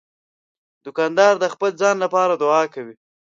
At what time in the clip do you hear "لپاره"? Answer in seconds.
2.03-2.33